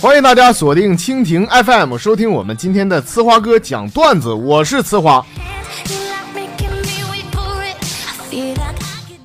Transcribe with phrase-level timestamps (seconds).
[0.00, 5.24] 欢迎大家锁定蜻蜓 FM 收听我们今天的呲花哥讲段子，我是呲花。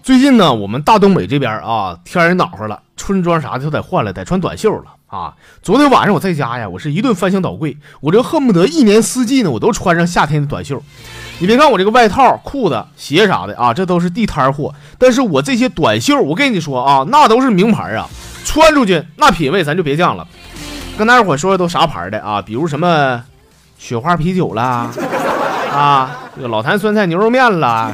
[0.09, 5.35] 最近呢，我们大东北这边啊，天也暖和了，春装啥的都得换了，得穿短袖了啊。
[5.61, 10.81] 昨天晚上我在家呀，我是一顿翻箱倒柜，我这恨不得一年四季呢，我都穿上夏天的短袖。
[11.37, 18.09] 你别看我这个外套、裤子、鞋啥的啊，这都是地摊货，但是我这些短袖，我跟你说啊，那都是名牌啊，
[18.43, 20.27] 穿出去那品味咱就别讲了。
[20.97, 22.41] 跟大家伙说的都啥牌的啊？
[22.41, 23.23] 比如什么
[23.77, 24.89] 雪花啤酒啦，
[25.71, 27.91] 啊，这个老坛酸菜牛肉面啦，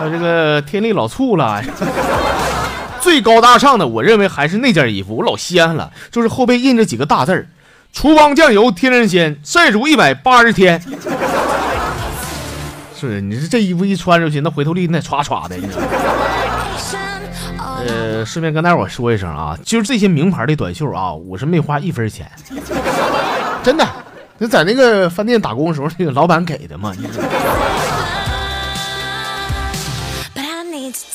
[0.00, 1.62] 还有这个天利老醋了。
[3.02, 7.46] 最高大上的，我认为还是那件衣服，我老稀罕了，就是后背印着几个大字儿：
[7.92, 10.82] 厨房酱油天然鲜，晒足一百八十天。
[12.98, 15.56] 是，你说这衣服一穿出去，那回头率那唰唰的。
[17.86, 22.26] 呃，顺便跟大伙说一声啊，就是这些名牌的短袖啊，我是没花一分钱，
[23.62, 23.86] 真的。
[24.38, 26.94] 那在那个饭店打工的时候，那个老板给的嘛。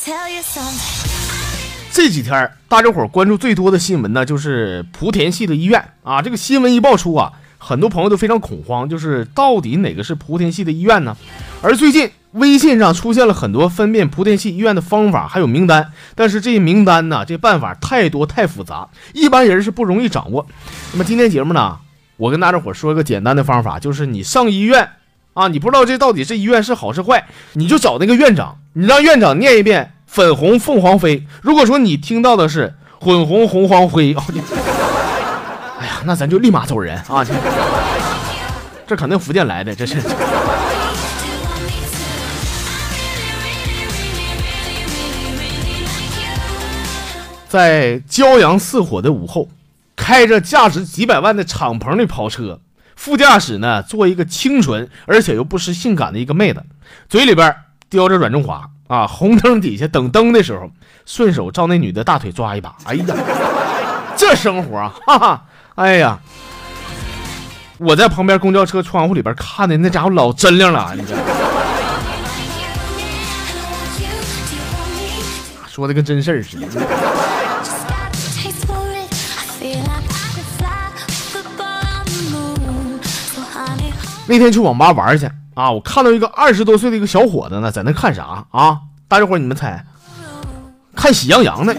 [0.05, 1.91] Tell you something.
[1.91, 6.21] 这几天大家伙关注最多的新闻呢，就是莆田系的医院啊。
[6.21, 11.17] 这个新闻一爆出啊，很多朋友都非常恐慌，就是到底哪个是莆田系的医院呢？
[11.63, 12.11] 而最近。
[12.35, 20.45] 微信上出现了很多分辨莆田系医院的方法，还有名单，但是这些名单呢，这办法太多太复杂，一般人是不容易掌握。
[20.91, 21.77] 那么今天节目呢，
[22.17, 24.89] 我跟大家伙说一个简单的方法，就是你上医院
[25.33, 31.27] 啊，你不知道这到底这医院是好是坏，你就找那个院长，你让院长念一遍“粉红凤凰飞”。
[31.43, 34.15] 如果说你听到的是“混红红黄灰”，
[35.77, 37.25] 哎呀，那咱就立马走人啊！
[38.87, 40.01] 这肯定福建来的，这是。
[47.49, 49.49] 在骄阳似火的午后，
[49.97, 52.61] 开着价值几百万的敞篷的跑车，
[52.95, 56.63] 副驾驶呢坐一个清纯而且又不失性感的一个妹子，
[57.09, 57.53] 嘴里边
[57.89, 60.69] 叼着软中华啊，红灯底下等灯的时候，
[61.05, 63.05] 顺手照那女的大腿抓一把，哎呀，
[64.15, 65.43] 这生活啊，哈哈，
[65.75, 66.19] 哎呀，
[67.79, 71.15] 我在旁边公交车窗户里边看的那家伙老真亮了，你这
[75.67, 76.67] 说的跟真事儿似的。
[84.27, 88.77] 那天去网吧玩去啊，我看到一个二十多岁的一个小伙子呢，在那看啥啊？
[89.07, 89.83] 大家伙你们猜，
[90.95, 91.73] 看喜羊羊呢？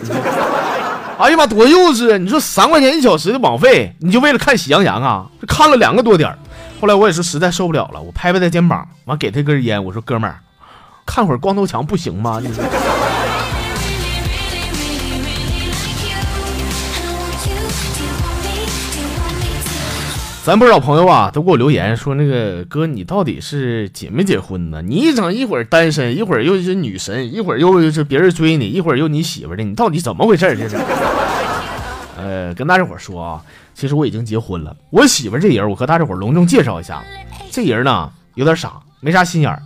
[1.19, 2.19] 哎呀妈，多幼稚啊！
[2.19, 5.27] 你说三块钱一小时的网费，你就为了看喜羊羊啊？
[5.41, 6.37] 这看了两个多点
[6.81, 10.41] 后来我也是实在受不了了，我拍拍他肩膀，完给他一根烟，我说哥们儿，
[11.05, 12.41] 看会儿光头强不行吗？
[12.43, 12.65] 你说。
[20.47, 24.81] 咱不少朋友啊，都给我留言说，那个哥，你到底是结没结婚呢？
[24.81, 30.57] 你一整一会儿单身，一会儿又是女神，一会儿又是别人追你，一会儿又你媳妇的，你到底怎么回事？
[30.57, 30.77] 这是？
[32.17, 33.43] 呃，跟大家伙说啊，
[33.75, 34.77] 其实我已经结婚了。
[34.91, 37.03] 我媳妇这人，我和大家伙隆重介绍一下，
[37.51, 39.61] 这人呢有点傻，没啥心眼儿。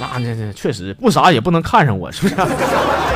[0.00, 2.34] 那那那确实不傻也不能看上我，是不是？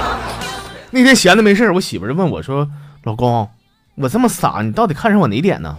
[0.93, 2.69] 那天闲的没事我媳妇就问我说
[3.05, 3.49] ：“老公，
[3.95, 5.75] 我这么傻，你到底看上我哪点呢？”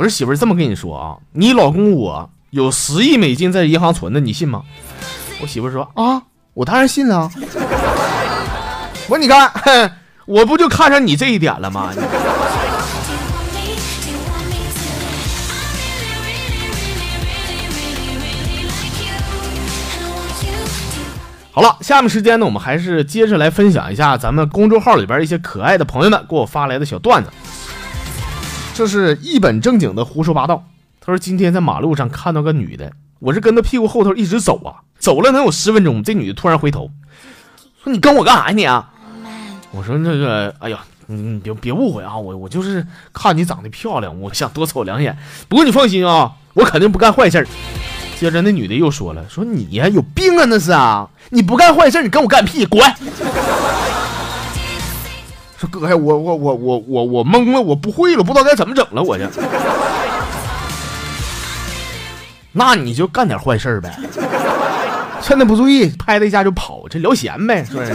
[0.00, 4.62] 我说媳妇儿这么跟你说啊，你老公我有十亿美金在银行存的，你信吗？
[5.42, 6.22] 我媳妇儿说啊，
[6.54, 7.30] 我当然信了。
[7.34, 9.52] 我说你看，
[10.24, 11.92] 我不就看上你这一点了吗？
[21.52, 27.30] 好了，下面时间呢，我们还是接着来分享一下咱们公众号里边一些可爱的朋友们给我发来的小段子。
[28.80, 30.64] 这是一本正经的胡说八道。
[31.02, 36.90] 他说今天在马路上看到个女的，我是跟他屁股后头一直走啊，走了能有十分钟，这女的突然回头
[37.84, 38.90] 说：“你跟我干啥呀你啊？”
[39.72, 40.78] 我说：“那个，哎呀，
[41.08, 45.14] 你别别误会啊，我我就是看你长得漂亮，我想多瞅两眼。
[45.46, 47.46] 不过你放心啊，我肯定不干坏事。”
[48.18, 52.82] 接着那女的又说了：“说你呀有病啊那是啊，你不干坏事，你跟我干屁，滚！”
[55.60, 59.28] 说哥呀，我我我我我我懵了，我不会了，不知道该怎么整了，我这。
[62.52, 63.94] 那你就干点坏事呗，
[65.20, 67.92] 趁他不注意，拍他一下就跑，这聊闲呗，是不是？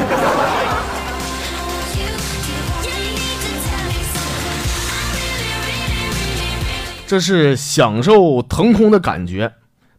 [7.08, 9.54] 这是享受腾空的感觉。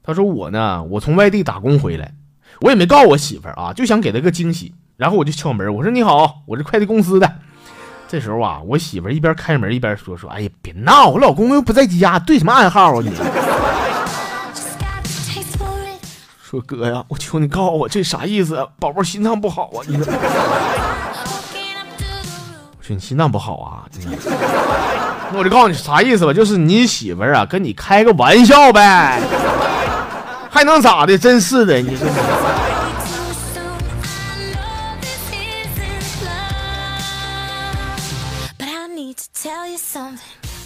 [0.05, 2.15] 他说我呢，我从外地打工回来，
[2.61, 4.73] 我也没告诉我媳妇儿啊，就想给她个惊喜。
[4.97, 7.41] 然后我就敲门，我说你好，我是快递公司的。
[8.09, 13.13] 这时候啊，我媳妇一边开门一边说说，哎呀，别闹，我老公又不在家，对什么暗号啊你？
[16.49, 18.65] 说哥呀，我求你告诉我这啥意思？
[18.79, 19.83] 宝宝心脏不好啊！
[19.89, 20.05] 你说，
[22.79, 23.83] 我说你心脏不好啊？
[25.33, 29.21] 那我就告诉你啥意思吧，就是你媳妇啊跟你开个玩笑呗，
[30.49, 31.19] 还能咋的？
[31.19, 32.07] 真是的，你说。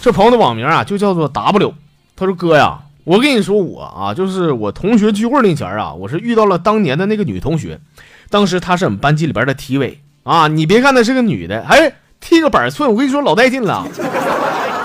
[0.01, 1.73] 这朋友的网名啊就叫做 W，
[2.15, 2.79] 他说哥呀。
[3.03, 7.79] 我跟你说，我啊，就是我同学聚会那前啊，我是遇到了当年的那个女同学，
[8.31, 10.47] 当时她是我们班级里边的体委啊。
[10.47, 13.87] 你别看她是个女的，哎，剃个板寸，我跟你说老带劲了。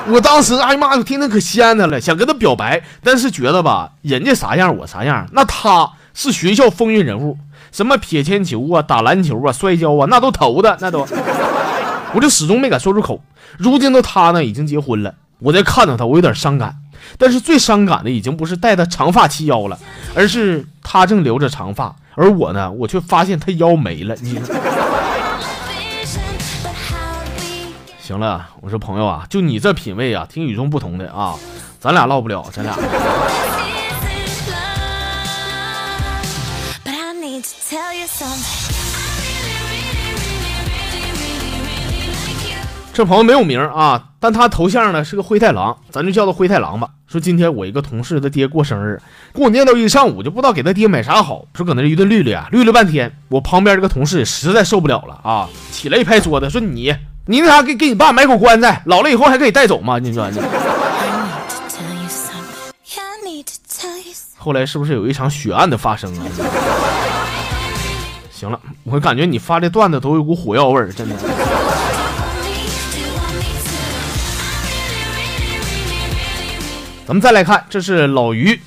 [0.09, 7.39] 我当时，哎呀妈，我听着可仙她了，想跟她表白，但是觉得吧，人家啥样我啥样，那她是学校风云人物，
[7.73, 11.07] 什么撇铅球啊、打篮球啊、摔跤啊，那都投的，那都，
[12.17, 13.23] 我就始终没敢说出口。
[13.59, 16.75] 如今的她呢，已经结婚了，我在看到她，我有点伤感。
[17.19, 19.79] 但是最伤感的已经不是戴的长发齐腰了，
[20.15, 24.17] 而是他正留着长发，而我呢，我却发现他腰没了。
[24.23, 24.41] 你
[28.01, 31.35] 行了，我说朋友啊，就你这品味啊，挺与众不同的啊，
[31.79, 32.75] 咱俩唠不了，咱俩。
[36.83, 38.66] But I need to tell you something.
[42.97, 46.89] 这朋友没有名啊，但他头像呢是个灰太狼，咱就叫他灰太狼吧。
[47.07, 48.99] 说今天我一个同事他爹过生日，
[49.35, 51.45] 给我念叨一上午，就不知道给他爹买啥好。
[51.53, 53.15] 说搁那一顿绿绿啊，绿了半天。
[53.29, 56.97] 我旁边这个同事实在受不了了啊，起来一拍桌子说：“你
[57.27, 60.41] 你那啥给给你爸买口棺材，老了以后还可以带走吗？”你说你。
[64.39, 66.25] 后来是不是有一场血案的发生啊？
[68.31, 71.15] 行了，我感觉你发的段子都有股火药味儿，真的。
[77.07, 78.59] 咱们再来看，这是老于，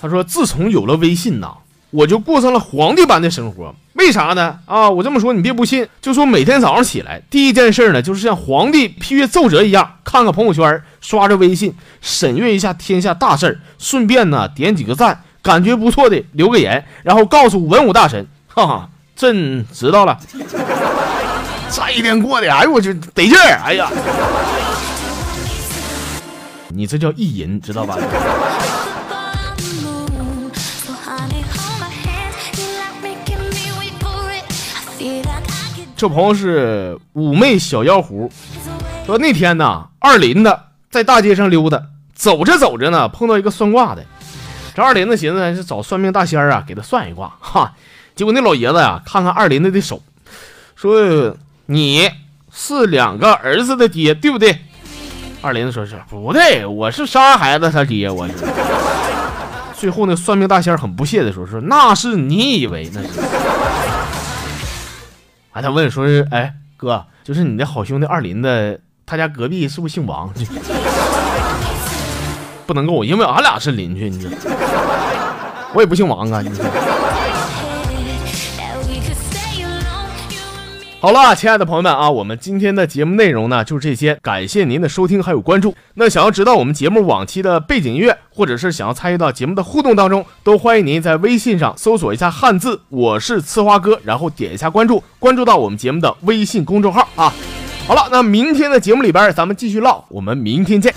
[0.00, 1.54] 他说：“自从有了微信呐，
[1.90, 3.74] 我就过上了皇帝般的生活。
[3.94, 4.58] 为啥呢？
[4.66, 20.18] 啊，我这么说你别不信，就说每天早上起来第一件事呢，就是像皇帝批阅奏折一样，看看朋友圈，刷着微信，审阅一下天下大事顺便呢点几个赞，感觉不错的留个言，然后告诉文武大臣，哈哈，朕知道了。
[21.72, 23.90] 这一天过的，哎呦我去得劲儿，哎呀。”
[26.76, 27.96] 你这叫意淫，知道吧？
[35.96, 38.28] 这朋友是妩媚小妖狐，
[39.06, 40.58] 说那天呢，二林子
[40.90, 41.80] 在大街上溜达，
[42.12, 44.04] 走着走着呢，碰到一个算卦的。
[44.74, 47.32] 这二林子寻思是找算命大仙儿啊，给他算一卦。
[47.38, 47.72] 哈，
[48.16, 50.02] 结果那老爷子呀，看看二林子的手，
[50.74, 51.36] 说
[51.66, 52.10] 你
[52.52, 54.58] 是两个儿子的爹，对不对？
[55.44, 58.32] 二林子说是不对，我是仨孩子他爹，我是。
[59.76, 63.08] 最后那算命大仙很不屑的说说那是你以为那是。
[65.52, 70.32] 啊，他问说是哎哥，就是你的好兄弟二林子，他家隔壁是不是姓王？
[72.66, 74.36] 不能够，因为俺俩是邻居，你知道。
[75.74, 76.64] 我也不姓王啊，你说。
[81.04, 85.74] 好了，亲爱的朋友们啊，我们今天的节目内容呢就是这些，感谢您的收听还有关注。
[85.96, 97.30] 那想要知道我们节目往期的背景音乐，或者是想要参与到节目的互动当中，都欢迎您在微信上搜索一下汉字“我是呲花哥”，然后点一下关注，关注到我们节目的微信公众号啊。
[97.86, 100.94] 好了，那明天的节目里边咱们继续唠，我们明天见。